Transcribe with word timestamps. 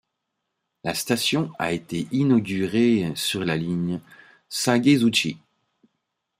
La 0.83 0.95
station 0.95 1.51
a 1.59 1.73
été 1.73 2.07
inaugurée 2.11 3.07
le 3.09 3.15
sur 3.15 3.41
la 3.45 3.55
ligne 3.55 3.99
Sakaisuji. 4.49 5.37